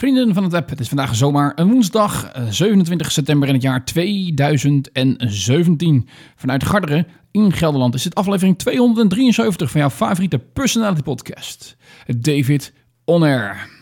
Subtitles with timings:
[0.00, 3.62] Vrienden van het web, het is vandaag zomaar een woensdag, 27 eh, september in het
[3.62, 6.08] jaar 2017.
[6.36, 11.76] Vanuit Garderen in Gelderland is dit aflevering 273 van jouw favoriete personality podcast.
[12.06, 12.72] David
[13.04, 13.79] On Air.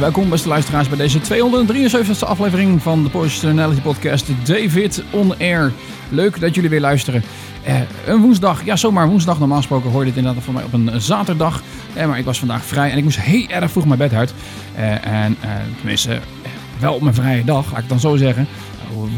[0.00, 5.72] Welkom beste luisteraars bij deze 273e aflevering van de Personality Podcast David On Air.
[6.08, 7.22] Leuk dat jullie weer luisteren.
[7.68, 9.38] Uh, een woensdag, ja zomaar woensdag.
[9.38, 11.62] Normaal gesproken hoorde je dit inderdaad voor mij op een zaterdag.
[11.96, 14.34] Uh, maar ik was vandaag vrij en ik moest heel erg vroeg mijn bed uit.
[14.78, 15.36] Uh, en
[15.76, 16.18] tenminste,
[16.80, 18.46] wel op mijn vrije dag, ga ik dan zo zeggen.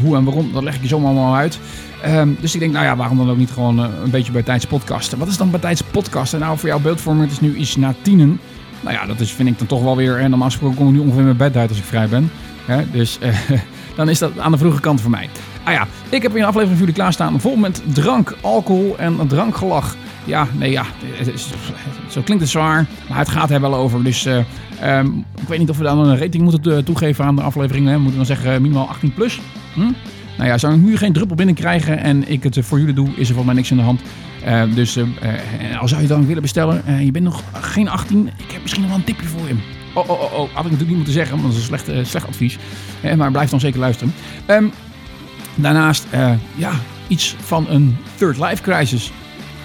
[0.01, 1.59] hoe en waarom, dat leg ik je zomaar allemaal uit.
[2.03, 4.65] Ehm, dus ik denk, nou ja, waarom dan ook niet gewoon een beetje bij tijds
[4.65, 5.17] podcasten.
[5.17, 6.39] Wat is dan bij tijds podcasten?
[6.39, 8.39] Nou, voor jouw beeldvorming, het is nu iets na tienen.
[8.81, 10.19] Nou ja, dat is, vind ik dan toch wel weer.
[10.19, 12.31] En normaal gesproken kom ik nu ongeveer mijn bed uit als ik vrij ben.
[12.91, 13.35] Dus eh,
[13.97, 15.29] dan is dat aan de vroege kant voor mij.
[15.63, 17.41] Ah ja, ik heb hier een aflevering voor jullie klaarstaan.
[17.41, 19.95] Vol met drank, alcohol en drankgelach.
[20.23, 20.85] Ja, nee ja,
[22.09, 22.85] zo klinkt het zwaar.
[23.09, 24.03] Maar het gaat er wel over.
[24.03, 24.37] Dus uh,
[24.83, 27.87] um, ik weet niet of we dan een rating moeten eh, toegeven aan de aflevering.
[27.87, 27.93] Hè?
[27.93, 29.39] Moeten we dan zeggen minimaal 18 plus?
[29.73, 29.91] Hm?
[30.37, 33.17] Nou ja, zou ik nu geen druppel binnenkrijgen en ik het voor jullie doe, is
[33.17, 34.01] er volgens mij niks in de hand.
[34.47, 38.27] Uh, dus uh, uh, als zou je dan willen bestellen, je bent nog geen 18,
[38.27, 39.55] ik heb misschien nog wel een tipje voor je.
[39.93, 42.07] Oh, oh, oh, oh, had ik natuurlijk niet moeten zeggen, want dat is een slecht,
[42.07, 42.57] slecht advies.
[43.17, 44.13] maar blijf dan zeker luisteren.
[44.47, 44.71] Um,
[45.55, 46.05] daarnaast,
[46.55, 46.71] ja,
[47.07, 49.11] iets van een third life crisis.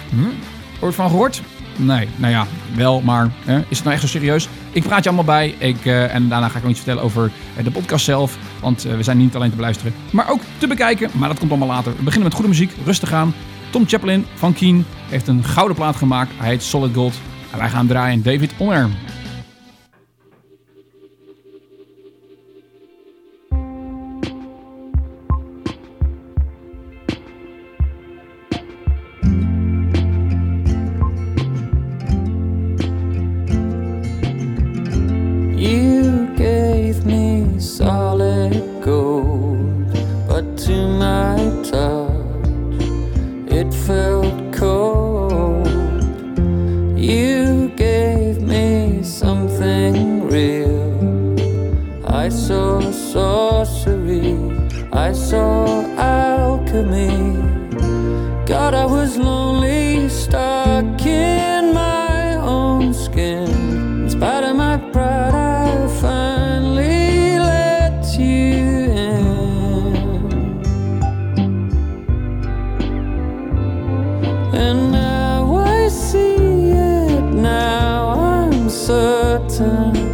[0.09, 0.83] Hm?
[0.85, 1.41] Ooit van gehoord?
[1.75, 4.49] Nee, nou ja, wel, maar is het nou echt zo serieus?
[4.71, 7.31] Ik praat je allemaal bij ik, en daarna ga ik nog iets vertellen over
[7.63, 8.37] de podcast zelf.
[8.61, 11.09] Want we zijn niet alleen te beluisteren, maar ook te bekijken.
[11.13, 11.91] Maar dat komt allemaal later.
[11.91, 13.33] We beginnen met goede muziek, rustig aan.
[13.75, 16.31] Tom Chaplin van Keen heeft een gouden plaat gemaakt.
[16.37, 17.13] Hij heet Solid Gold.
[17.51, 18.89] En wij gaan draaien David Oner.
[79.57, 80.04] time.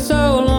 [0.00, 0.49] so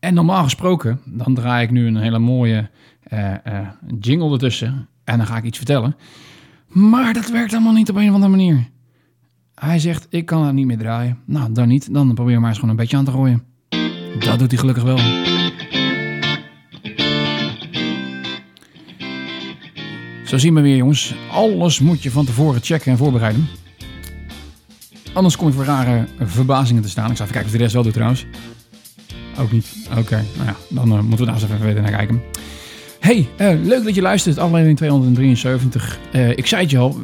[0.00, 2.70] en normaal gesproken, dan draai ik nu een hele mooie
[3.12, 3.68] uh, uh,
[4.00, 4.88] jingle ertussen.
[5.04, 5.96] En dan ga ik iets vertellen.
[6.68, 8.68] Maar dat werkt allemaal niet op een of andere manier.
[9.54, 11.18] Hij zegt, ik kan dat niet meer draaien.
[11.24, 11.94] Nou, dan niet.
[11.94, 13.42] Dan probeer maar eens gewoon een beetje aan te gooien.
[14.18, 14.98] Dat doet hij gelukkig wel.
[20.24, 21.14] Zo zien we weer, jongens.
[21.30, 23.48] Alles moet je van tevoren checken en voorbereiden.
[25.12, 27.10] Anders kom je voor rare verbazingen te staan.
[27.10, 28.26] Ik zal even kijken of de rest wel doet trouwens.
[29.40, 29.66] Ook niet.
[29.98, 32.22] Oké, nou ja, dan uh, moeten we daar eens even verder naar kijken.
[33.00, 35.98] Hey, uh, leuk dat je luistert, aflevering 273.
[36.12, 36.96] Uh, ik zei het je al,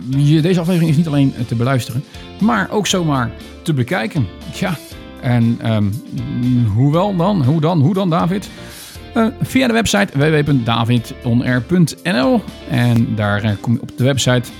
[0.42, 2.04] deze aflevering is niet alleen te beluisteren,
[2.40, 3.30] maar ook zomaar
[3.62, 4.26] te bekijken.
[4.54, 4.76] Ja,
[5.20, 5.92] en um,
[6.74, 7.44] hoe wel dan?
[7.44, 7.80] Hoe dan?
[7.80, 8.48] Hoe dan, David?
[9.42, 14.50] Via de website www.davidonair.nl en daar kom je op de website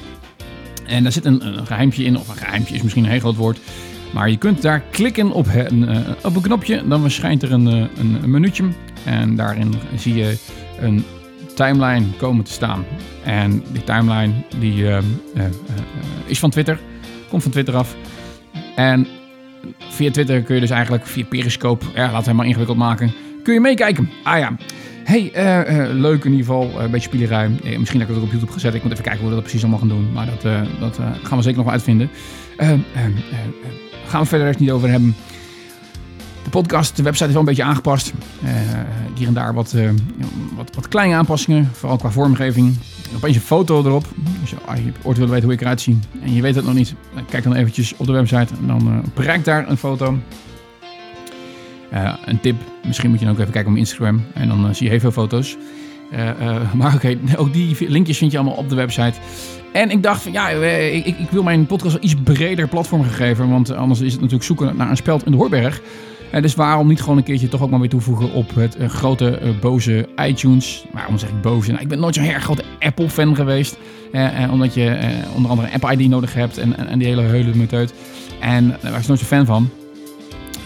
[0.87, 3.37] en daar zit een, een geheimtje in, of een geheimtje is misschien een heel groot
[3.37, 3.59] woord.
[4.13, 5.89] Maar je kunt daar klikken op een,
[6.23, 7.91] op een knopje, dan verschijnt er een, een,
[8.23, 8.65] een minuutje.
[9.05, 10.37] En daarin zie je
[10.81, 11.05] een
[11.55, 12.85] timeline komen te staan.
[13.25, 14.99] En die timeline die, uh,
[16.27, 16.79] is van Twitter,
[17.29, 17.97] komt van Twitter af.
[18.77, 19.07] En
[19.79, 23.13] via Twitter kun je dus eigenlijk via Periscope, ja, laat het helemaal ingewikkeld maken,
[23.43, 24.11] kun je meekijken.
[24.23, 24.57] Ah ja.
[25.05, 25.31] Hey,
[25.93, 27.49] leuk in ieder geval, een beetje spielerij.
[27.79, 28.75] misschien heb ik het ook op YouTube gezet.
[28.75, 30.13] Ik moet even kijken hoe we dat precies allemaal gaan doen.
[30.13, 30.43] Maar dat,
[30.81, 32.11] dat gaan we zeker nog wel uitvinden.
[34.07, 35.15] Gaan we verder eens niet over hebben.
[36.45, 38.13] De podcast, de website is wel een beetje aangepast.
[38.45, 38.51] Uh,
[39.15, 39.91] hier en daar wat, uh,
[40.57, 42.77] wat, wat kleine aanpassingen, vooral qua vormgeving.
[43.17, 44.05] Opeens een foto erop.
[44.41, 46.75] Dus als je ooit wil weten hoe ik eruit zie en je weet het nog
[46.75, 46.95] niet,
[47.29, 50.19] kijk dan eventjes op de website en dan uh, daar een foto.
[52.25, 52.57] een tip,
[52.87, 55.13] misschien moet je dan ook even kijken op Instagram en dan zie je heel veel
[55.13, 55.57] foto's.
[56.79, 59.15] maar oké, ook die linkjes vind je allemaal op de website.
[59.73, 63.51] En ik dacht van ja, ik, ik wil mijn podcast wel iets breder platform gegeven.
[63.51, 65.81] Want anders is het natuurlijk zoeken naar een speld in de Hoorberg.
[66.35, 68.89] Uh, dus waarom niet gewoon een keertje toch ook maar weer toevoegen op het uh,
[68.89, 70.85] grote boze iTunes.
[70.93, 71.71] Waarom zeg ik boze?
[71.71, 73.79] Nou, ik ben nooit zo'n erg grote Apple-fan geweest.
[74.51, 74.99] omdat je
[75.35, 77.95] onder andere een App-ID nodig hebt en, en, en die hele heule meteut.
[78.41, 79.71] En daar was nooit zo fan van.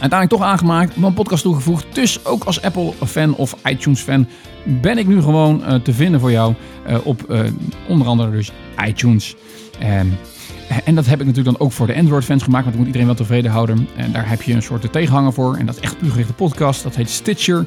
[0.00, 1.86] Uiteindelijk toch aangemaakt, mijn podcast toegevoegd.
[1.92, 4.26] Dus ook als Apple-fan of iTunes-fan
[4.64, 6.54] ben ik nu gewoon te vinden voor jou
[7.02, 7.34] op
[7.88, 8.52] onder andere dus
[8.86, 9.36] iTunes.
[9.78, 10.06] Ehm,
[10.84, 13.06] en dat heb ik natuurlijk dan ook voor de Android-fans gemaakt, want ik moet iedereen
[13.06, 13.88] wel tevreden houden.
[13.96, 15.56] En daar heb je een soort tegenhanger voor.
[15.56, 16.82] En dat is echt puur gerichte podcast.
[16.82, 17.66] Dat heet Stitcher.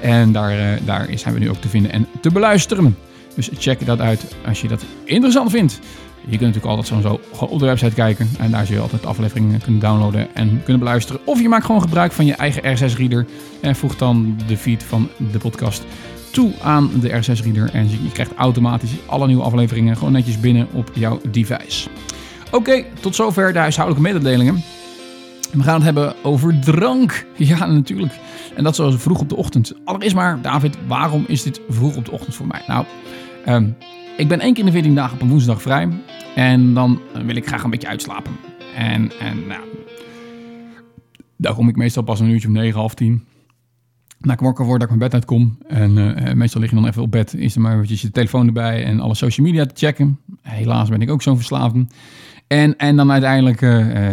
[0.00, 2.96] En daar, daar zijn we nu ook te vinden en te beluisteren.
[3.34, 5.80] Dus check dat uit als je dat interessant vindt.
[6.24, 8.30] Je kunt natuurlijk altijd sowieso gewoon op de website kijken.
[8.38, 11.20] En daar zul je altijd afleveringen kunnen downloaden en kunnen beluisteren.
[11.24, 13.26] Of je maakt gewoon gebruik van je eigen RSS-reader.
[13.60, 15.84] En voegt dan de feed van de podcast
[16.30, 17.70] toe aan de RSS-reader.
[17.72, 21.88] En je krijgt automatisch alle nieuwe afleveringen gewoon netjes binnen op jouw device.
[22.50, 24.62] Oké, tot zover de huishoudelijke mededelingen.
[25.52, 27.24] We gaan het hebben over drank.
[27.36, 28.12] Ja, natuurlijk.
[28.54, 29.72] En dat zoals vroeg op de ochtend.
[29.84, 32.62] Allereerst maar, David, waarom is dit vroeg op de ochtend voor mij?
[32.66, 32.84] Nou,
[33.48, 33.76] um,
[34.22, 35.88] ik ben één keer in de 14 dagen op een woensdag vrij.
[36.34, 38.32] En dan wil ik graag een beetje uitslapen.
[38.76, 39.60] En, en nou,
[41.36, 43.24] daar kom ik meestal pas een uurtje om 9, half 10.
[44.20, 45.58] Na ik wakker word, dat ik mijn bed uitkom.
[45.66, 47.34] En uh, meestal lig je dan even op bed.
[47.34, 50.18] Is er maar eventjes je telefoon erbij en alle social media te checken.
[50.42, 51.86] Helaas ben ik ook zo'n verslaafde.
[52.52, 54.12] En, en dan uiteindelijk uh, uh,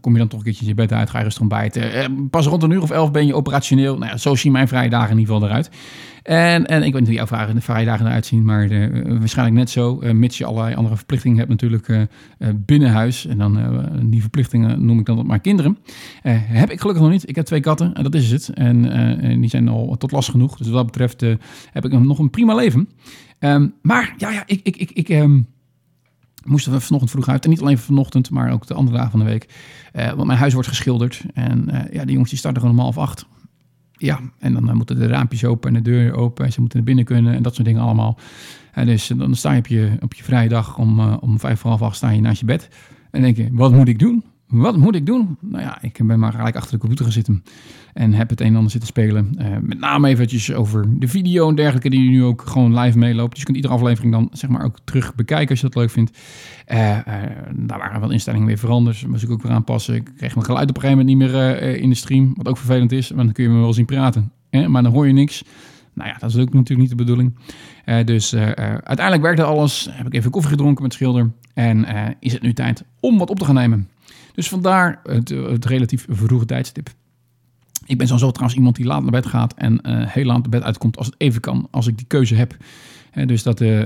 [0.00, 2.28] kom je dan toch een keertje je bed uit, ga je rustig ontbijten.
[2.30, 3.98] pas rond een uur of elf ben je operationeel.
[3.98, 5.70] Nou ja, zo zien mijn vrije dagen in ieder geval eruit.
[6.22, 8.68] En, en ik weet niet hoe jouw vrije dagen eruit zien, maar
[9.18, 10.00] waarschijnlijk net zo.
[10.12, 12.08] mits je allerlei andere verplichtingen hebt natuurlijk
[12.54, 13.26] binnen huis.
[13.26, 15.78] En dan die verplichtingen noem ik dan maar kinderen.
[16.22, 17.28] heb ik gelukkig nog niet.
[17.28, 18.48] Ik heb twee katten en dat is het.
[18.54, 20.56] En die zijn al tot last genoeg.
[20.56, 21.20] Dus wat dat betreft
[21.72, 22.88] heb ik nog een prima leven.
[23.38, 24.60] Um, maar ja, ja ik...
[24.62, 25.46] ik, ik, ik um,
[26.46, 27.44] moesten we vanochtend vroeg uit.
[27.44, 29.48] En niet alleen vanochtend, maar ook de andere dagen van de week.
[29.94, 31.24] Uh, want mijn huis wordt geschilderd.
[31.34, 33.26] En uh, ja, die jongens die starten gewoon om half acht.
[33.92, 36.44] Ja, en dan uh, moeten de raampjes open en de deur open.
[36.44, 38.18] En ze moeten naar binnen kunnen en dat soort dingen allemaal.
[38.84, 41.82] dus dan sta je op je, op je vrije dag om, om vijf voor half
[41.82, 42.68] acht sta je naast je bed.
[43.10, 44.24] En denk je, wat moet ik doen?
[44.48, 45.36] Wat moet ik doen?
[45.40, 47.44] Nou ja, ik ben maar gelijk achter de computer gaan zitten.
[47.92, 49.36] En heb het een en ander zitten spelen.
[49.38, 53.30] Uh, met name eventjes over de video en dergelijke die nu ook gewoon live meeloopt.
[53.30, 55.90] Dus je kunt iedere aflevering dan zeg maar ook terug bekijken als je dat leuk
[55.90, 56.18] vindt.
[56.68, 56.98] Uh,
[57.52, 59.06] daar waren wel instellingen weer veranderd.
[59.06, 59.94] Moest ik ook weer aanpassen.
[59.94, 62.32] Ik kreeg mijn geluid op een gegeven moment niet meer in de stream.
[62.36, 64.32] Wat ook vervelend is, want dan kun je me wel zien praten.
[64.50, 65.44] Maar dan hoor je niks.
[65.92, 67.38] Nou ja, dat is ook natuurlijk niet de bedoeling.
[68.04, 69.88] dus uiteindelijk werkte alles.
[69.90, 71.30] Heb ik even koffie gedronken met Schilder.
[71.54, 71.86] En
[72.20, 73.88] is het nu tijd om wat op te gaan nemen.
[74.36, 76.88] Dus vandaar het, het relatief vroege tijdstip.
[77.86, 80.48] Ik ben sowieso trouwens iemand die laat naar bed gaat en uh, heel laat naar
[80.48, 82.56] bed uitkomt als het even kan, als ik die keuze heb.
[83.26, 83.82] dus dat, uh,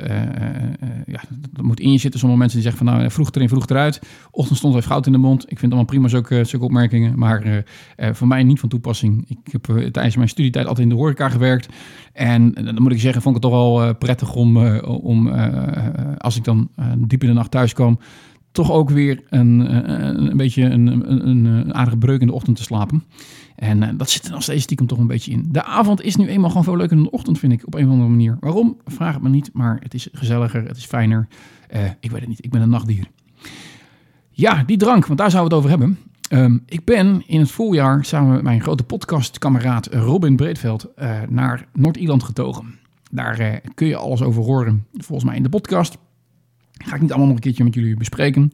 [1.07, 2.21] ja, dat moet in je zitten.
[2.21, 4.01] Sommige mensen die zeggen van nou, vroeg erin, vroeg eruit.
[4.31, 5.43] Ochtend stond heeft goud in de mond.
[5.43, 7.19] Ik vind allemaal prima zulke opmerkingen.
[7.19, 7.65] Maar
[7.97, 9.25] voor mij niet van toepassing.
[9.29, 11.69] Ik heb tijdens mijn studietijd altijd in de horeca gewerkt.
[12.13, 15.29] En dan moet ik zeggen, vond ik het toch wel prettig om, om
[16.17, 17.99] als ik dan diep in de nacht thuis kwam
[18.53, 22.57] toch ook weer een, een, een beetje een, een, een, aardige breuk in de ochtend
[22.57, 23.05] te slapen.
[23.57, 25.47] En uh, dat zit er nog steeds stiekem toch een beetje in.
[25.49, 27.85] De avond is nu eenmaal gewoon veel leuker dan de ochtend, vind ik, op een
[27.85, 28.37] of andere manier.
[28.41, 28.77] Waarom?
[28.85, 31.29] Vraag het me niet, maar het is gezelliger, het is fijner.
[32.01, 33.07] Ik weet het niet, ik ben een nachtdier.
[34.31, 35.99] Ja, die drank, want daar zouden we het over hebben.
[36.45, 40.89] Um, ik ben in het voorjaar samen met mijn grote podcastkameraad Robin Breedveld
[41.29, 42.79] naar Noord-Ierland getogen.
[43.11, 45.99] Daar kun je alles over horen, volgens mij in de podcast.
[46.85, 48.53] Ga ik niet allemaal nog een keertje met jullie bespreken.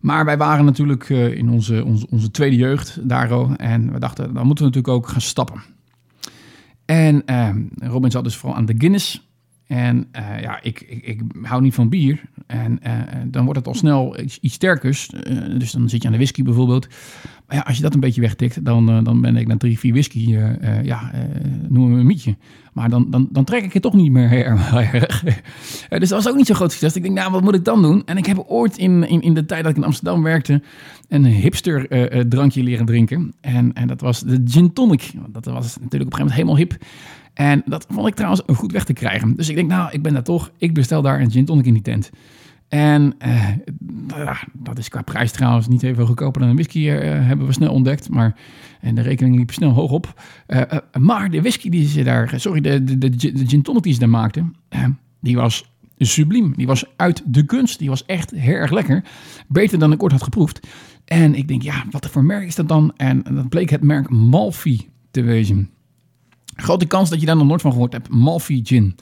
[0.00, 3.56] Maar wij waren natuurlijk uh, in onze, onze, onze, tweede jeugd daar.
[3.56, 5.62] En we dachten, dan moeten we natuurlijk ook gaan stappen.
[6.84, 9.28] En uh, Robin zat dus vooral aan de Guinness.
[9.66, 12.22] En uh, ja, ik, ik, ik, hou niet van bier.
[12.46, 12.92] En uh,
[13.26, 15.10] dan wordt het al snel iets, iets sterkers.
[15.28, 16.88] Uh, dus dan zit je aan de whisky bijvoorbeeld.
[17.46, 19.92] Maar ja, als je dat een beetje wegtikt, dan, dan ben ik na drie, vier
[19.92, 20.36] whisky,
[20.82, 21.10] ja,
[21.68, 22.36] noemen we een mietje.
[22.72, 24.70] Maar dan, dan, dan trek ik het toch niet meer erg.
[25.88, 26.96] dus dat was ook niet zo groot succes.
[26.96, 28.02] Ik denk, nou, wat moet ik dan doen?
[28.04, 30.62] En ik heb ooit in, in, in de tijd dat ik in Amsterdam werkte,
[31.08, 31.88] een hipster
[32.28, 33.34] drankje leren drinken.
[33.40, 35.12] En, en dat was de gin tonic.
[35.28, 36.76] Dat was natuurlijk op een gegeven moment helemaal hip.
[37.34, 39.36] En dat vond ik trouwens goed weg te krijgen.
[39.36, 40.50] Dus ik denk, nou, ik ben daar toch.
[40.58, 42.10] Ik bestel daar een gin tonic in die tent.
[42.68, 43.50] En uh,
[44.52, 47.72] dat is qua prijs trouwens niet even goedkoper dan een whisky, uh, hebben we snel
[47.72, 48.08] ontdekt.
[48.08, 48.36] Maar
[48.80, 50.22] en de rekening liep snel hoog op.
[50.46, 50.62] Uh,
[50.98, 53.98] maar de whisky die ze daar, sorry, de, de, de, de gin tonic die ze
[53.98, 54.54] daar maakten,
[55.20, 56.52] die was subliem.
[56.56, 57.78] Die was uit de kunst.
[57.78, 59.04] Die was echt heel erg lekker.
[59.48, 60.66] Beter dan ik ooit had geproefd.
[61.04, 62.92] En ik denk, ja, wat voor merk is dat dan?
[62.96, 65.70] En dat bleek het merk Malfi te wezen.
[66.54, 68.08] Grote kans dat je daar nog nooit van gehoord hebt.
[68.08, 68.96] Malfi Gin.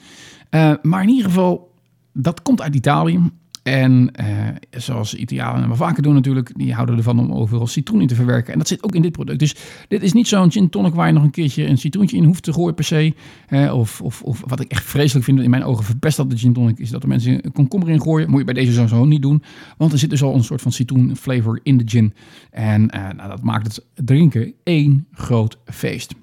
[0.51, 1.71] Uh, maar in ieder geval,
[2.13, 3.21] dat komt uit Italië.
[3.63, 4.27] En uh,
[4.71, 8.53] zoals Italianen wel vaker doen natuurlijk, die houden ervan om overal citroen in te verwerken.
[8.53, 9.39] En dat zit ook in dit product.
[9.39, 9.57] Dus
[9.89, 12.43] dit is niet zo'n gin tonic waar je nog een keertje een citroentje in hoeft
[12.43, 13.15] te gooien per se.
[13.49, 16.39] Uh, of, of, of, wat ik echt vreselijk vind, in mijn ogen verpest dat de
[16.39, 18.31] gin tonic, is dat er mensen een komkommer in gooien.
[18.31, 19.43] Moet je bij deze sowieso niet doen,
[19.77, 22.15] want er zit dus al een soort van citroen flavor in de gin.
[22.51, 26.15] En nou, dat maakt het drinken één groot feest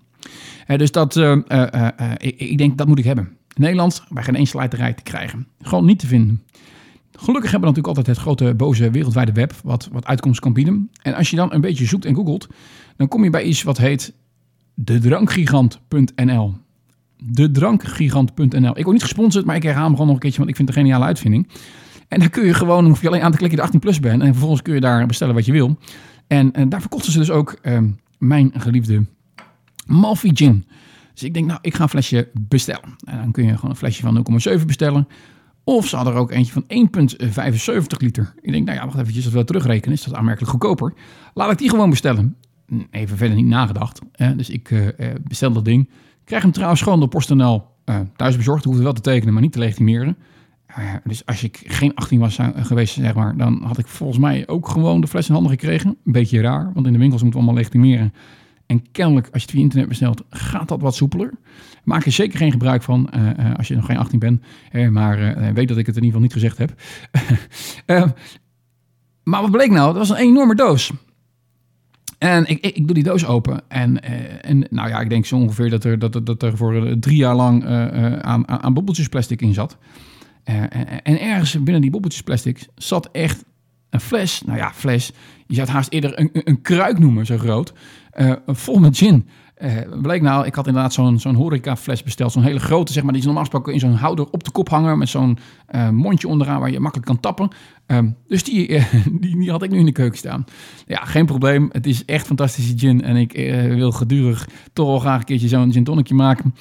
[0.77, 3.23] dus dat, uh, uh, ik, ik, denk dat moet ik hebben.
[3.25, 5.47] In Nederland bij geen één slijterij te krijgen.
[5.61, 6.43] Gewoon niet te vinden.
[7.11, 10.89] Gelukkig hebben we natuurlijk altijd het grote boze wereldwijde web wat, wat uitkomst kan bieden.
[11.01, 12.47] En als je dan een beetje zoekt en googelt,
[12.95, 14.13] dan kom je bij iets wat heet
[14.73, 16.53] dedrankgigant.nl.
[17.23, 18.77] Dedrankgigant.nl.
[18.77, 20.67] Ik word niet gesponsord, maar ik herhaal hem gewoon nog een keertje, want ik vind
[20.67, 21.47] het een geniale uitvinding.
[22.07, 23.99] En dan kun je gewoon, hoef je alleen aan te klikken dat je 18 plus
[23.99, 24.21] bent.
[24.21, 25.77] En vervolgens kun je daar bestellen wat je wil.
[26.27, 27.79] En, daar verkochten ze dus ook uh,
[28.17, 29.05] mijn geliefde
[29.89, 30.65] Malfi Gin.
[31.13, 32.95] Dus ik denk, nou, ik ga een flesje bestellen.
[33.03, 34.25] En dan kun je gewoon een flesje van
[34.59, 35.07] 0,7 bestellen.
[35.63, 38.33] Of ze hadden er ook eentje van 1,75 liter.
[38.41, 40.93] Ik denk, nou ja, wacht eventjes, als we dat terugrekenen, is dat aanmerkelijk goedkoper.
[41.33, 42.35] Laat ik die gewoon bestellen.
[42.91, 44.01] Even verder niet nagedacht.
[44.35, 44.87] dus ik uh,
[45.27, 45.89] bestel dat ding.
[46.23, 48.63] krijg hem trouwens gewoon door PostNL uh, thuis bezorgd.
[48.63, 50.17] Hoefde wel te tekenen, maar niet te legitimeren.
[51.03, 54.67] dus als ik geen 18 was geweest, zeg maar, dan had ik volgens mij ook
[54.67, 55.89] gewoon de fles in handen gekregen.
[56.05, 58.13] Een beetje raar, want in de winkels moeten we allemaal legitimeren.
[58.69, 61.31] En kennelijk, als je het via internet bestelt, gaat dat wat soepeler.
[61.83, 64.43] Maak er zeker geen gebruik van uh, als je nog geen 18 bent.
[64.71, 65.17] Uh, maar
[65.53, 66.73] weet dat ik het in ieder geval niet gezegd heb.
[69.31, 69.87] maar wat bleek nou?
[69.87, 70.91] Dat was een enorme doos.
[72.17, 73.61] En ik, ik, doe die doos open.
[73.67, 74.03] En,
[74.43, 77.35] en nou ja, ik denk zo ongeveer dat er, dat, dat er voor drie jaar
[77.35, 77.65] lang
[78.21, 79.77] aan, aan bobbeltjes plastic in zat.
[81.03, 83.43] en ergens binnen die bobbeltjes plastic zat echt
[83.89, 84.41] een fles.
[84.45, 85.11] Nou ja, fles.
[85.47, 87.73] Je zou het haast eerder een, een kruik noemen, zo groot.
[88.17, 89.27] Uh, vol met gin.
[89.63, 92.31] Uh, bleek nou, ik had inderdaad zo'n zo'n horeca fles besteld.
[92.31, 94.69] Zo'n hele grote, zeg maar, die is normaal gesproken in zo'n houder op de kop
[94.69, 94.97] hangen.
[94.97, 95.37] Met zo'n
[95.75, 97.49] uh, mondje onderaan waar je makkelijk kan tappen.
[97.87, 98.67] Um, dus die,
[99.21, 100.45] die, die, had ik nu in de keuken staan.
[100.87, 101.69] Ja, geen probleem.
[101.71, 103.01] Het is echt fantastische gin.
[103.01, 103.31] En ik
[103.75, 106.55] wil gedurig toch wel graag een keertje zo'n gin tonicje maken.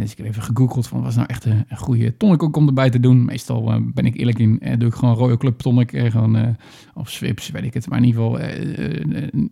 [0.00, 3.00] dus ik heb even gegoogeld van, was nou echt een, goede tonic om erbij te
[3.00, 3.24] doen.
[3.24, 5.90] Meestal ben ik eerlijk in, doe ik gewoon rode club tonic.
[5.90, 6.56] gewoon,
[6.94, 7.88] of Swips, weet ik het.
[7.88, 8.40] Maar in ieder geval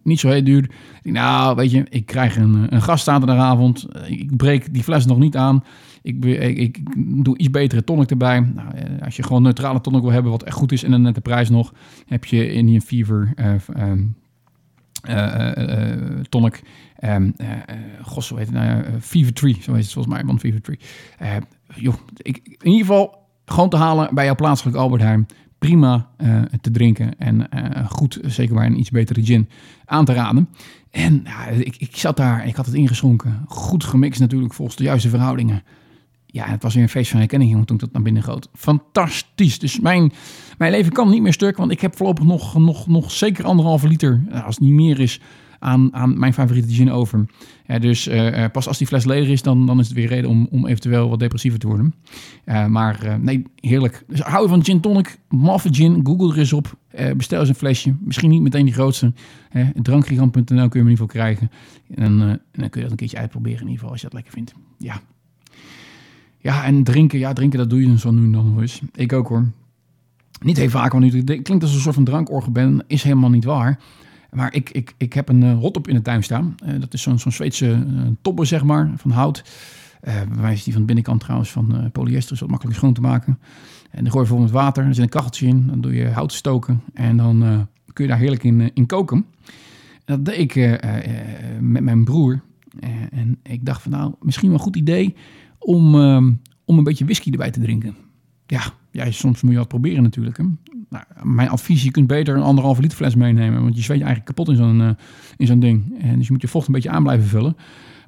[0.03, 0.71] niet zo heel duur.
[1.03, 3.87] Nou, weet je, ik krijg een, een gast zaterdagavond.
[4.07, 5.65] Ik breek die fles nog niet aan.
[6.03, 6.79] Ik, ik, ik
[7.25, 8.41] doe iets betere tonic erbij.
[8.41, 11.03] Nou, eh, als je gewoon neutrale tonic wil hebben, wat echt goed is en een
[11.03, 11.73] nette prijs nog,
[12.07, 13.55] heb je Indian Fever uh,
[15.09, 16.63] uh, tonic.
[17.05, 17.35] Um,
[18.03, 20.79] God, zo heet het nou Fever Tree, zo heet het volgens mij, man Fever Tree.
[21.75, 25.27] joh, ik, in ieder geval gewoon te halen bij jouw plaatselijk Albert Heijn.
[25.59, 26.09] Prima
[26.61, 27.19] te drinken.
[27.19, 27.49] En
[27.89, 29.49] goed, zeker maar een iets betere gin,
[29.85, 30.49] aan te raden.
[30.91, 31.25] En
[31.59, 33.45] ik, ik zat daar, ik had het ingeschonken.
[33.49, 35.63] Goed gemixt natuurlijk, volgens de juiste verhoudingen.
[36.27, 38.49] Ja, het was weer een feest van herkenning, jongen, toen dat naar binnen goot.
[38.55, 39.59] Fantastisch.
[39.59, 40.13] Dus mijn,
[40.59, 43.89] mijn leven kan niet meer stuk, want ik heb voorlopig nog, nog, nog zeker anderhalve
[43.89, 45.21] liter, als het niet meer is,
[45.59, 47.27] aan, aan mijn favoriete gin over.
[47.81, 50.49] Dus uh, pas als die fles leeg is, dan, dan is het weer reden om,
[50.51, 51.95] om eventueel wat depressiever te worden.
[52.45, 54.05] Uh, maar nee, heerlijk.
[54.09, 56.77] Dus hou je van gin tonic, maffe gin, google er eens op.
[57.17, 57.95] bestel eens een flesje.
[58.01, 59.13] Misschien niet meteen die grootste.
[59.83, 61.51] Drankgigant.nl kun je hem in ieder geval krijgen.
[61.95, 62.19] En,
[62.53, 64.55] dan kun je dat een keertje uitproberen in ieder geval, als je dat lekker vindt.
[64.79, 65.01] Ja.
[66.39, 68.81] Ja, en drinken, ja, drinken, dat doe je zo nu en dan eens.
[68.95, 69.45] Ik ook hoor.
[70.41, 73.45] Niet heel vaak, want nu klinkt als een soort van drankorgel ben, is helemaal niet
[73.45, 73.79] waar.
[74.31, 76.55] Maar ik, ik, ik heb een uh, hotop in de tuin staan.
[76.65, 79.45] Uh, dat is zo'n zo'n Zweedse uh, tobbe, zeg maar, van hout.
[80.41, 83.39] bij is die van de binnenkant trouwens van polyester, is wat makkelijk schoon te maken.
[83.91, 86.33] En dan gooi je bijvoorbeeld water, er zit een kacheltje in, dan doe je hout
[86.33, 89.27] stoken en dan kun je daar heerlijk in, in koken.
[90.05, 90.81] En dat deed ik
[91.61, 92.41] met mijn broer.
[93.11, 95.15] en ik dacht van nou, misschien wel een goed idee
[95.59, 95.95] om,
[96.65, 97.97] om een beetje whisky erbij te drinken.
[98.47, 100.37] Ja, ja, soms moet je wat proberen natuurlijk.
[100.37, 100.45] Hè.
[100.89, 103.63] Nou, mijn advies, je kunt beter een anderhalve liter fles meenemen.
[103.63, 104.91] Want je zweet je eigenlijk kapot in zo'n uh,
[105.37, 106.01] in zo'n ding.
[106.01, 107.57] En dus je moet je vocht een beetje aan blijven vullen.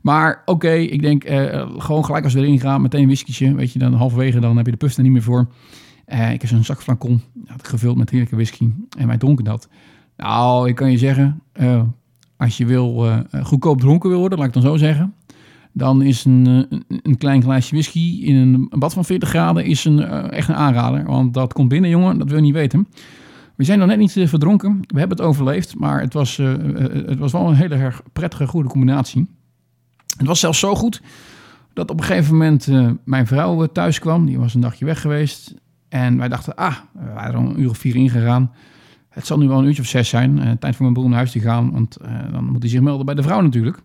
[0.02, 3.56] Maar oké, ik denk uh, gewoon gelijk als we erin gaan, meteen een.
[3.56, 5.48] Weet je, dan halverwege dan heb je de puff er niet meer voor.
[6.06, 7.20] Uh, ik heb zo'n zak flacon,
[7.62, 8.70] gevuld met heerlijke whisky.
[8.98, 9.68] En wij dronken dat.
[10.16, 11.42] Nou, ik kan je zeggen,
[12.36, 13.06] als je wil,
[13.42, 15.14] goedkoop dronken wil worden, laat ik dan zo zeggen
[15.72, 19.84] dan is een, een, een, klein glaasje whisky in een, bad van 40 graden is
[19.84, 21.04] een, uh, echt een aanrader.
[21.04, 22.88] Want dat komt binnen, jongen, dat wil je niet weten.
[23.54, 24.80] We zijn nog net niet uh, verdronken.
[24.86, 29.26] We hebben het overleefd, maar het was, het was wel een hele prettige, goede combinatie.
[30.16, 31.02] Het was zelfs zo goed
[31.72, 32.68] dat op een gegeven moment
[33.04, 34.26] mijn vrouw thuis kwam.
[34.26, 35.54] Die was een dagje weg geweest.
[35.88, 38.52] En wij dachten, ah, we waren er een uur of vier ingegaan.
[39.08, 40.58] Het zal nu wel een uurtje of zes zijn.
[40.58, 41.96] tijd voor mijn broer naar huis te gaan, want
[42.32, 43.82] dan moet hij zich melden bij de vrouw natuurlijk.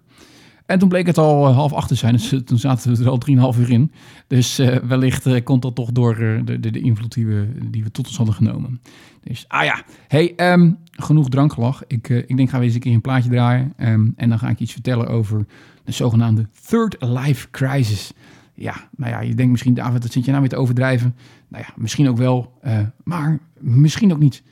[0.65, 2.13] En toen bleek het al eh, half acht te zijn.
[2.13, 3.91] Dus eh, toen zaten we er al drieënhalf uur in.
[4.28, 7.91] Dus uh, wellicht komt dat toch door de, de, de, invloed die we, die we
[7.91, 8.82] tot ons hadden genomen.
[9.23, 9.84] Dus, ah ja.
[10.08, 11.84] Hey, um, genoeg drankgelach.
[11.88, 13.73] Ik, ik denk, gaan we eens een keer een plaatje draaien.
[13.78, 15.45] Um, en dan ga ik iets vertellen over
[15.84, 18.13] de zogenaamde Third Life Crisis.
[18.54, 21.15] Ja, nou ja, je denkt misschien, David, dat zit je nou weer te overdrijven.
[21.47, 22.60] Nou ja, misschien ook wel,
[23.04, 24.43] maar misschien ook niet.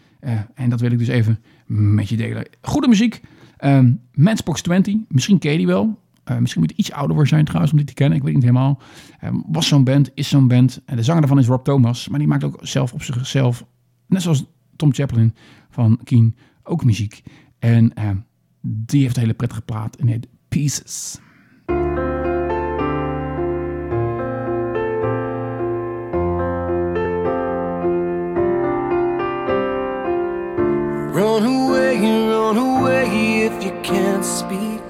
[0.54, 2.47] en dat wil ik dus even met je delen.
[2.62, 3.21] Goede muziek.
[3.63, 6.00] Um, Matchbox 20, misschien ken je die wel.
[6.26, 8.17] Uh, misschien moet je iets ouder voor zijn trouwens om die te kennen.
[8.17, 8.82] Ik weet niet helemaal.
[9.24, 10.82] Um, was zo'n band, is zo'n band.
[10.86, 12.08] En de zanger daarvan is Rob Thomas.
[12.08, 13.65] Maar die maakt ook zelf op zichzelf,
[14.08, 14.45] net zoals
[14.76, 15.36] Tom Chaplin
[15.69, 17.24] van Keen, ook muziek.
[17.60, 18.10] En uh,
[18.62, 21.19] die heeft een hele prettige plaat en heet Pieces.
[31.13, 34.82] Run away, run away if you can't speak.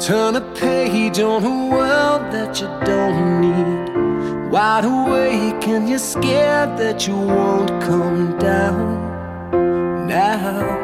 [0.00, 4.50] Turn a page on a world that you don't need.
[4.50, 10.08] Wide awake and you're scared that you won't come down.
[10.08, 10.78] Now,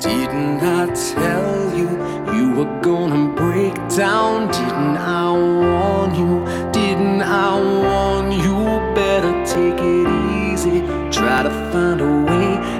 [0.00, 1.90] didn't I tell you
[2.34, 4.48] you were gonna break down?
[4.50, 6.72] Didn't I warn you?
[6.72, 8.56] Didn't I warn you?
[8.94, 10.08] Better take it
[10.50, 10.80] easy.
[11.10, 12.21] Try to find a way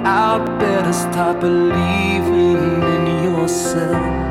[0.05, 0.59] out.
[0.59, 4.22] Better stop believing in yourself.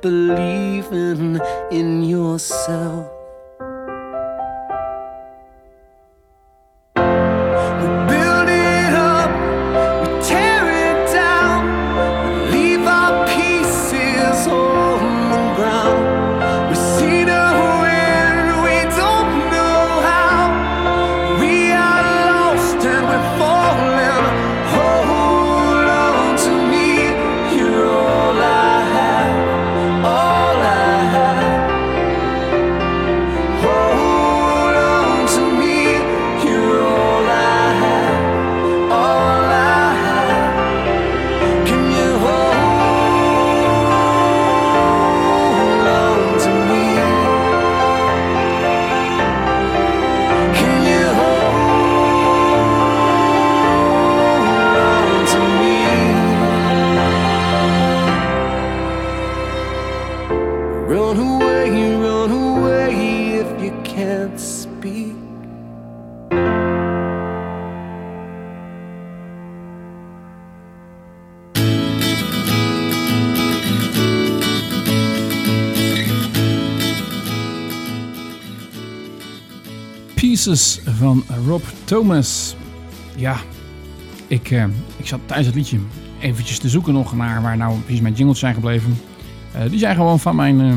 [0.00, 3.19] Believing in yourself.
[81.00, 82.56] Van Rob Thomas.
[83.16, 83.36] Ja,
[84.26, 84.64] ik, uh,
[84.96, 85.78] ik zat tijdens het liedje
[86.20, 88.96] eventjes te zoeken nog naar waar nou precies mijn jingles zijn gebleven.
[89.56, 90.72] Uh, die zijn gewoon van mijn uh,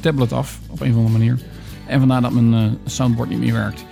[0.00, 1.38] tablet af, op een of andere manier.
[1.86, 3.84] En vandaar dat mijn soundboard niet meer werkt.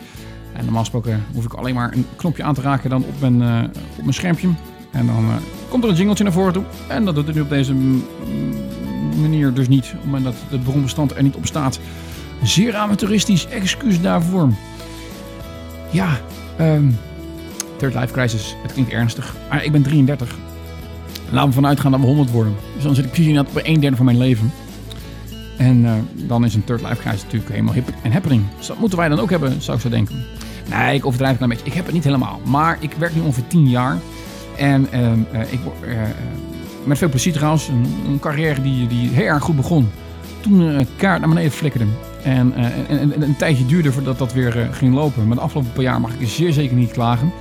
[0.53, 3.65] En normaal gesproken hoef ik alleen maar een knopje aan te raken dan op mijn,
[3.97, 4.49] op mijn schermpje.
[4.91, 5.25] En dan
[5.69, 6.65] komt er een jingletje naar voren toe.
[6.89, 7.75] En dat doet het nu op deze
[9.21, 11.81] manier dus niet, omdat het bronbestand er niet op staat.
[12.43, 14.49] Zeer amateuristisch, excuus daarvoor.
[15.91, 16.09] Ja,
[16.61, 16.99] um,
[17.77, 18.57] Third Life Crisis.
[18.63, 19.35] Het klinkt ernstig.
[19.49, 20.37] Maar ik ben 33.
[21.31, 22.55] Laten we vanuit gaan dat we 100 worden.
[22.75, 24.53] Dus dan zit ik precies op een derde van mijn leven.
[25.57, 28.43] En uh, dan is een Third Life Crisis natuurlijk helemaal hip en happening.
[28.57, 30.25] Dus dat moeten wij dan ook hebben, zou ik zo denken.
[30.71, 31.67] Nee, ik overdrijf het een beetje.
[31.67, 32.41] Ik heb het niet helemaal.
[32.45, 33.99] Maar ik werk nu ongeveer 10 jaar.
[34.57, 35.99] En uh, uh, ik uh,
[36.85, 37.69] met veel plezier trouwens.
[37.69, 39.91] Een, een, carrière die, die heel erg goed begon.
[40.41, 41.87] Toen kaart naar beneden flikkerde.
[42.23, 45.27] En, uh, een tijdje duurde voordat dat weer ging lopen.
[45.27, 47.33] Maar de afgelopen paar jaar mag ik zeer zeker niet klagen.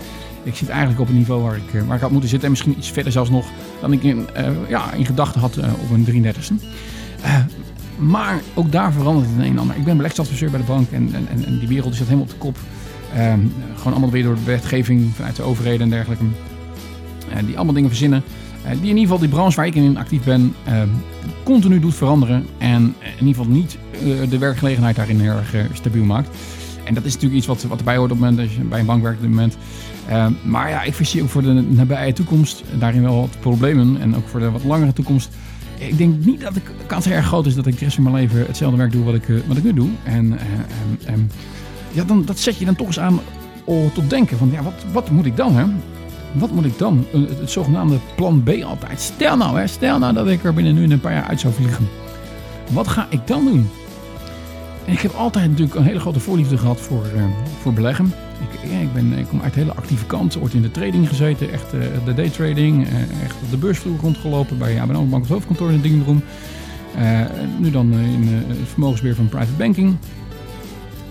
[0.45, 2.47] Ik zit eigenlijk op een niveau waar ik, uh, waar ik had moeten zitten.
[2.47, 3.45] En misschien iets verder zelfs nog
[3.81, 4.27] dan ik in,
[4.67, 6.53] ja, in gedachten had op een 33ste.
[7.97, 9.75] maar ook daar verandert het een en ander.
[9.75, 10.91] Ik ben beleggingsadviseur bij de bank.
[10.91, 12.58] En, en, en die wereld zit helemaal op de kop.
[13.15, 13.39] Ehm,
[13.75, 16.23] gewoon allemaal weer door de wetgeving vanuit de overheden en dergelijke.
[17.45, 18.23] die allemaal dingen verzinnen.
[18.63, 20.89] die in ieder geval die branche waar ik in actief ben ehm,
[21.43, 22.45] continu doet veranderen.
[22.58, 26.29] En in ieder geval niet eh, de werkgelegenheid daarin heel erg eh, stabiel maakt.
[26.86, 28.80] En dat is natuurlijk iets wat, wat erbij hoort op het moment dat je bij
[28.80, 29.58] een bank werkt op dit moment.
[30.10, 34.02] Uh, maar ja, ik zie ook voor de nabije toekomst daarin wel wat problemen.
[34.02, 35.30] En ook voor de wat langere toekomst.
[35.78, 38.15] Ik denk niet dat de kans erg groot is dat ik de rest van mijn
[38.15, 39.89] leven hetzelfde werk doe wat ik, wat ik nu doe.
[40.04, 40.39] En
[41.91, 43.19] ja, dan, dat zet je dan toch eens aan
[43.93, 45.56] tot denken van ja, wat, wat moet ik dan?
[45.56, 45.65] Hè?
[46.32, 47.06] Wat moet ik dan?
[47.12, 49.02] Het zogenaamde plan B altijd.
[49.02, 51.54] Stel nou, hè, stel nou dat ik er binnen nu een paar jaar uit zou
[51.54, 51.88] vliegen.
[52.71, 53.69] Wat ga ik dan doen?
[54.86, 57.24] En ik heb altijd natuurlijk een hele grote voorliefde gehad voor, uh,
[57.62, 58.13] voor beleggen.
[58.41, 60.41] Ik, ja, ik, ben, ik kom uit hele actieve kant.
[60.41, 62.88] Ooit in de trading gezeten, echt uh, de daytrading.
[62.88, 66.24] Uh, echt op de beursvloer rondgelopen bij ABN AMRO Bank het hoofdkantoor in Dingenbroem.
[67.60, 69.95] nu dan in het vermogensbeheer van private banking.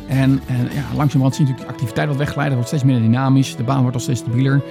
[0.06, 2.54] En, en ja, langzamerhand zie je natuurlijk de activiteit wat weggeleiden.
[2.54, 3.56] wordt steeds minder dynamisch.
[3.56, 4.62] De baan wordt al steeds stabieler.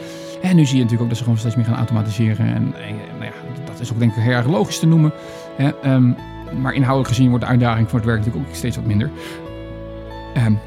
[0.41, 2.45] En nu zie je natuurlijk ook dat ze gewoon steeds meer gaan automatiseren.
[2.45, 5.11] En, en nou ja, dat is ook denk ik heel erg logisch te noemen.
[5.85, 6.15] Um,
[6.61, 9.09] maar inhoudelijk gezien wordt de uitdaging voor het werk natuurlijk ook steeds wat minder.
[10.45, 10.59] Um,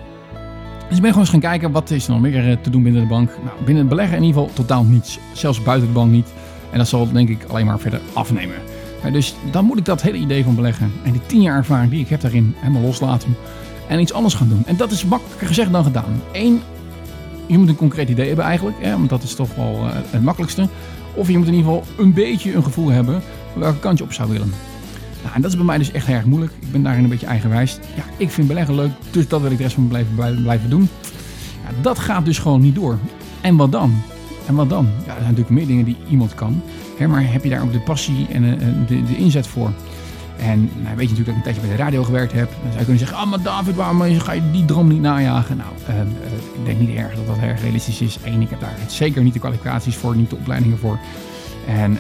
[0.88, 2.83] dus ik ben gewoon eens gaan kijken, wat is er nog meer eh, te doen
[2.83, 3.29] binnen de bank?
[3.29, 5.18] Nou, binnen het beleggen in ieder geval totaal niets.
[5.33, 6.33] Zelfs buiten de bank niet.
[6.70, 8.57] En dat zal denk ik alleen maar verder afnemen.
[9.12, 12.01] dus dan moet ik dat hele idee van beleggen en die tien jaar ervaring die
[12.01, 13.37] ik heb daarin helemaal loslaten.
[13.88, 14.62] En iets anders gaan doen.
[14.66, 16.22] En dat is makkelijker gezegd dan gedaan.
[16.33, 16.62] Eén,
[17.46, 18.77] je moet een concreet idee hebben eigenlijk.
[18.81, 20.68] Hè, want dat is toch wel uh, het makkelijkste.
[21.14, 23.22] Of je moet in ieder geval een beetje een gevoel hebben
[23.55, 24.53] welke kant je op zou willen.
[25.26, 26.52] Nou, en dat is bij mij dus echt erg moeilijk.
[26.60, 27.78] Ik ben daarin een beetje eigenwijs.
[27.96, 30.88] Ja, ik vind beleggen leuk, dus dat wil ik de rest van mijn blijven doen.
[31.64, 32.98] Ja, dat gaat dus gewoon niet door.
[33.40, 34.02] En wat dan?
[34.46, 34.84] En wat dan?
[34.84, 36.62] Ja, er zijn natuurlijk meer dingen die iemand kan.
[36.98, 38.52] Hè, maar heb je daar ook de passie en uh,
[38.86, 39.70] de, de inzet voor?
[40.38, 42.48] En nou, weet je natuurlijk dat ik een tijdje bij de radio gewerkt heb.
[42.50, 45.56] Dan zou je kunnen zeggen, ah maar David, waarom ga je die droom niet najagen?
[45.56, 46.02] Nou, uh, uh,
[46.54, 48.18] ik denk niet erg dat dat erg realistisch is.
[48.24, 50.98] Eén, ik heb daar zeker niet de kwalificaties voor, niet de opleidingen voor.
[51.66, 51.98] En uh,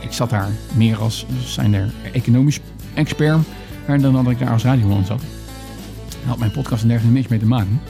[0.00, 2.60] ik zat daar meer als zijn er economisch
[2.94, 3.38] expert
[3.98, 5.20] dan dat ik daar als radioman zat.
[6.08, 7.80] Daar had mijn podcast en dergelijke niks mee te maken.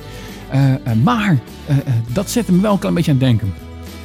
[0.50, 3.52] Eh, eh, maar eh, eh, dat zette me wel een klein beetje aan het denken.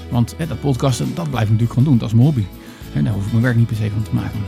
[0.09, 1.97] Want eh, dat podcasten, dat blijf ik natuurlijk gewoon doen.
[1.97, 2.43] Dat is mijn hobby.
[2.93, 4.39] En daar hoef ik mijn werk niet per se van te maken.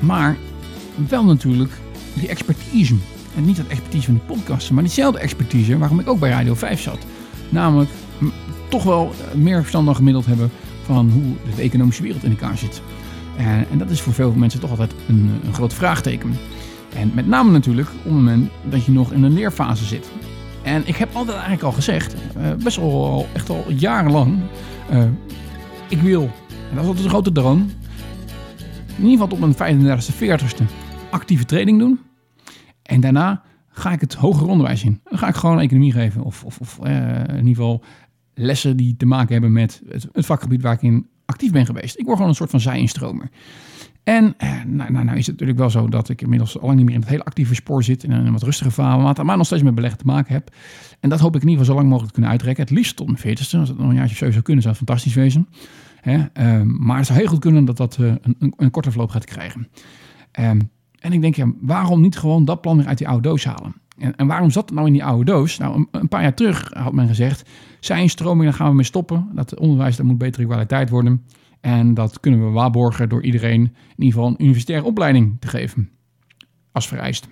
[0.00, 0.36] Maar
[1.08, 1.72] wel natuurlijk
[2.14, 2.94] die expertise.
[3.36, 6.54] En niet dat expertise van die podcasten, maar diezelfde expertise waarom ik ook bij Radio
[6.54, 6.98] 5 zat.
[7.48, 7.90] Namelijk
[8.68, 10.50] toch wel eh, meer verstand dan gemiddeld hebben
[10.94, 12.82] van hoe de economische wereld in elkaar zit.
[13.36, 16.34] En, en dat is voor veel mensen toch altijd een, een groot vraagteken.
[16.94, 20.10] En met name natuurlijk op het moment dat je nog in een leerfase zit.
[20.62, 24.38] En ik heb altijd eigenlijk al gezegd, eh, best wel echt al jarenlang,
[24.90, 25.04] eh,
[25.88, 27.70] ik wil, en dat is altijd een grote droom,
[28.96, 30.64] in ieder geval tot mijn 35ste, 40ste
[31.10, 32.00] actieve training doen.
[32.82, 35.00] En daarna ga ik het hoger onderwijs in.
[35.04, 37.82] Dan ga ik gewoon economie geven of, of, of eh, in ieder geval
[38.40, 41.98] lessen die te maken hebben met het, vakgebied waar ik in actief ben geweest.
[41.98, 43.30] Ik word gewoon een soort van zij-instromer.
[44.04, 46.76] En eh, nou, nou, nou is het natuurlijk wel zo dat ik inmiddels al lang
[46.76, 48.04] niet meer in het hele actieve spoor zit.
[48.04, 50.54] In een wat rustige fase, maar nog steeds met beleggen te maken heb.
[51.00, 52.64] En dat hoop ik in ieder geval zo lang mogelijk te kunnen uitrekken.
[52.64, 53.58] Het liefst tot mijn 40ste.
[53.58, 55.48] Als het nog een jaartje zo zou kunnen, zou het fantastisch wezen.
[56.02, 59.10] Ehm, maar het zou heel goed kunnen dat dat eh, een, een, een korte verloop
[59.10, 59.68] gaat krijgen.
[60.30, 60.60] Ehm,
[60.98, 63.74] en ik denk, ja, waarom niet gewoon dat plan weer uit die oude doos halen?
[64.00, 65.58] En, en waarom zat het nou in die oude doos?
[65.58, 69.28] Nou, een, paar jaar terug had men gezegd, zijn stroming, daar gaan we mee stoppen.
[69.34, 71.24] Dat onderwijs, dat moet betere kwaliteit worden.
[71.60, 75.90] En dat kunnen we waarborgen door iedereen in ieder geval een universitaire opleiding te geven.
[76.72, 77.28] Als vereist.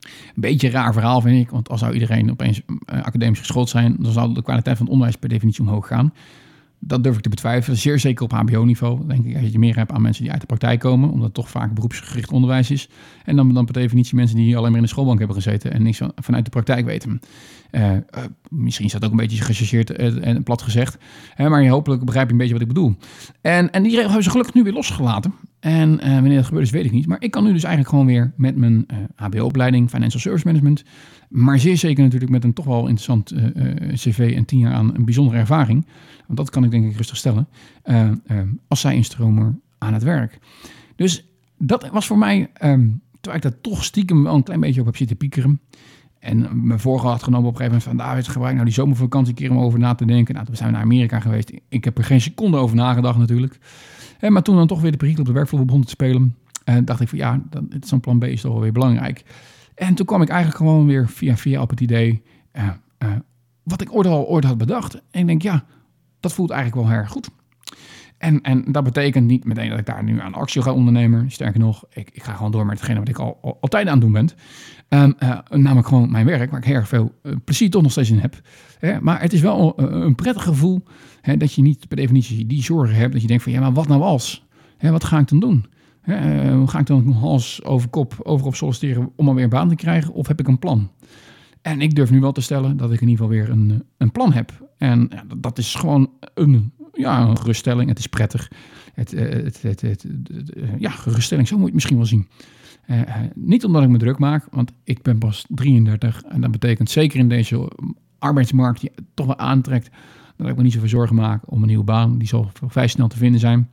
[0.00, 3.68] Een beetje een raar verhaal vind ik, want als zou iedereen opeens eh, academisch geschoold
[3.68, 6.12] zijn, dan zou de kwaliteit van het onderwijs per definitie omhoog gaan.
[6.80, 7.78] Dat durf ik te betwijfelen.
[7.78, 9.06] Zeer zeker op HBO-niveau.
[9.06, 11.34] Denk ik dat je meer hebt aan mensen die uit de praktijk komen, omdat het
[11.34, 12.88] toch vaak beroepsgericht onderwijs is.
[13.24, 15.82] En dan, dan per definitie mensen die alleen maar in de schoolbank hebben gezeten en
[15.82, 17.20] niks van, vanuit de praktijk weten.
[17.70, 18.02] Eh, eh,
[18.48, 20.98] misschien is dat ook een beetje gechargeerd eh, en plat gezegd.
[21.36, 22.94] Maar hopelijk begrijp je een beetje wat ik bedoel.
[23.40, 25.34] En, en die regel hebben ze gelukkig nu weer losgelaten.
[25.60, 27.06] En eh, wanneer dat gebeurt is, weet ik niet.
[27.06, 30.84] Maar ik kan nu dus eigenlijk gewoon weer met mijn eh, HBO-opleiding Financial Service Management.
[31.28, 34.94] Maar zeer zeker natuurlijk met een toch wel interessant eh, cv en tien jaar aan
[34.94, 35.86] een bijzondere ervaring.
[36.26, 37.48] Want dat kan ik denk ik rustig stellen.
[38.68, 40.38] als zij instromer aan het werk.
[40.96, 41.24] Dus
[41.58, 42.88] dat was voor mij, ehm,
[43.20, 45.60] terwijl ik daar toch stiekem wel een klein beetje op heb zitten piekeren.
[46.18, 49.28] En me voorgehad had genomen op een gegeven moment van David, gebruik nou die zomervakantie
[49.28, 50.34] een keer om over na te denken.
[50.34, 51.52] Nou, toen zijn we naar Amerika geweest.
[51.68, 53.58] Ik heb er geen seconde over nagedacht natuurlijk.
[54.18, 56.76] En, maar toen dan toch weer de perikelen op de werkvloer begon te spelen, eh,
[56.84, 59.24] dacht ik van ja, dan, zo'n plan B is toch wel weer belangrijk.
[59.74, 63.12] En toen kwam ik eigenlijk gewoon weer via via op het idee, eh, eh,
[63.62, 64.94] wat ik ooit al ooit had bedacht.
[64.94, 65.64] En ik denk ja,
[66.20, 67.30] dat voelt eigenlijk wel erg goed.
[68.18, 71.30] En, en dat betekent niet meteen dat ik daar nu aan actie ga ondernemen.
[71.30, 73.92] Sterker nog, ik, ik ga gewoon door met hetgene wat ik al, al, altijd aan
[73.92, 74.28] het doen ben.
[74.88, 77.90] Ehm, eh, namelijk gewoon mijn werk, waar ik heel erg veel eh, plezier toch nog
[77.90, 78.40] steeds in heb.
[78.78, 80.82] Hè, maar het is wel eh, een prettig gevoel
[81.20, 83.12] hè, dat je niet per definitie die zorgen hebt.
[83.12, 84.46] Dat je denkt van ja, maar wat nou als?
[84.76, 85.66] Hè, wat ga ik dan doen?
[86.66, 90.14] Ga ik dan hals over kop overop solliciteren om alweer een baan te krijgen?
[90.14, 90.90] Of heb ik een plan?
[91.62, 94.12] En ik durf nu wel te stellen dat ik in ieder geval weer een, een
[94.12, 94.68] plan heb.
[94.78, 97.88] En ja, dat is gewoon een, ja, een geruststelling.
[97.88, 98.50] Het is prettig.
[98.94, 102.28] Het, eh, het, het, eh, ja, geruststelling, zo moet je het misschien wel zien.
[102.86, 103.00] Eh,
[103.34, 106.22] niet omdat ik me druk maak, want ik ben pas 33.
[106.22, 107.70] En dat betekent zeker in deze
[108.18, 109.90] arbeidsmarkt die toch wel aantrekt...
[110.36, 112.18] dat ik me niet zoveel zorgen maak om een nieuwe baan.
[112.18, 113.68] Die zal vrij snel te vinden zijn.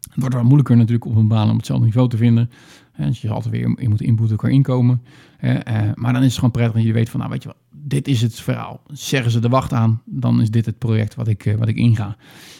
[0.00, 2.50] Het wordt wel moeilijker natuurlijk op een baan om hetzelfde niveau te vinden.
[2.92, 5.02] Hè, Dus je zal altijd weer je moet inboeten qua inkomen.
[5.94, 7.58] Maar dan is het gewoon prettig dat je weet van, nou weet je wat,
[7.90, 8.80] dit is het verhaal.
[8.86, 11.76] Zeggen ze de wacht aan, dan is dit het project wat ik, eh, wat ik
[11.76, 12.16] inga.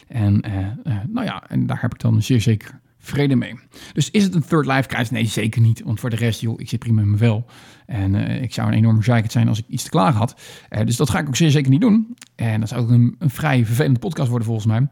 [0.08, 3.58] En eh, eh, nou ja, en daar heb ik dan zeer zeker vrede mee.
[3.92, 5.10] Dus is het een third life crisis?
[5.10, 5.82] Nee, zeker niet.
[5.82, 7.46] Want voor de rest, joh, ik zit prima in mijn vel.
[7.86, 10.40] En ik zou een enorme zeikert zijn als ik iets te klaar had.
[10.84, 12.16] Dus dat ga ik ook zeer zeker niet doen.
[12.36, 14.88] En dat zou ook een, een vrij vervelende podcast worden volgens mij.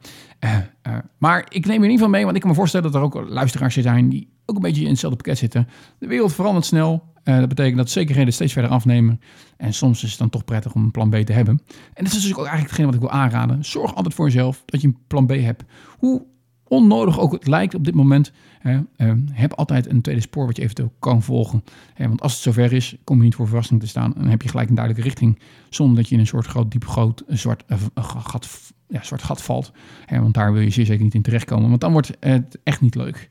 [1.18, 3.28] Maar ik neem in ieder geval mee, want ik kan me voorstellen dat er ook
[3.28, 5.68] luisteraars zijn die ook een beetje in hetzelfde pakket zitten.
[5.98, 7.02] De wereld verandert snel.
[7.22, 9.20] Eh, dat betekent dat zekerheden steeds verder afnemen.
[9.56, 11.62] En soms is het dan toch prettig om een plan B te hebben.
[11.94, 13.64] En dat is dus ook eigenlijk hetgeen wat ik wil aanraden.
[13.64, 15.64] Zorg altijd voor jezelf dat je een plan B hebt.
[15.98, 16.26] Hoe
[16.68, 18.32] onnodig ook het lijkt op dit moment.
[18.58, 21.64] Hè, eh, heb altijd een tweede spoor wat je eventueel kan volgen.
[21.94, 24.14] Hè, want als het zover is, kom je niet voor verrassing te staan.
[24.16, 25.38] En heb je gelijk een duidelijke richting.
[25.68, 28.48] Zonder dat je in een soort groot, diep groot zwart, eh, een gat,
[28.88, 29.72] ja, zwart gat valt.
[30.04, 31.68] Hè, want daar wil je zeer zeker niet in terechtkomen.
[31.68, 33.30] Want dan wordt het echt niet leuk.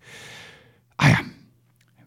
[0.98, 1.22] Ah ja,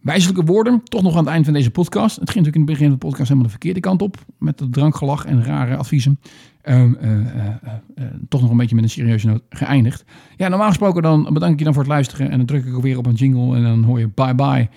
[0.01, 0.83] wijzelijke woorden.
[0.85, 2.17] Toch nog aan het eind van deze podcast.
[2.17, 4.17] Het ging natuurlijk in het begin van de podcast helemaal de verkeerde kant op.
[4.39, 6.19] Met het drankgelach en rare adviezen.
[6.63, 7.47] Ehm, eh, eh,
[7.95, 10.05] eh, toch nog een beetje met een serieuze noot geëindigd.
[10.37, 12.31] Ja, normaal gesproken dan bedank ik je dan voor het luisteren.
[12.31, 13.57] En dan druk ik weer op een jingle.
[13.57, 14.69] En dan hoor je bye bye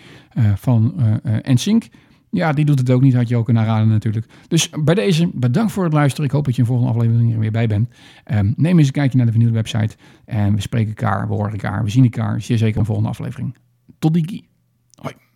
[0.55, 0.93] van
[1.41, 1.87] NSYNC.
[2.29, 3.13] Ja, die doet het ook niet.
[3.13, 4.25] Had je ook kunnen raden natuurlijk.
[4.47, 6.25] Dus bij deze, bedankt voor het luisteren.
[6.25, 7.89] Ik hoop dat je een volgende aflevering er weer bij bent.
[8.31, 9.95] Um, neem eens een kijkje naar de vernieuwde website.
[10.25, 12.41] En we spreken elkaar, we horen elkaar, we zien elkaar.
[12.41, 13.55] Zeer zeker een volgende aflevering.
[14.03, 14.43] Tot die.
[14.99, 15.13] Hoi.